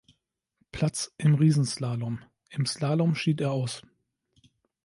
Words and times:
Platz 0.71 1.13
im 1.19 1.35
Riesenslalom; 1.35 2.23
im 2.49 2.65
Slalom 2.65 3.13
schied 3.13 3.39
er 3.39 3.51
aus. 3.51 3.83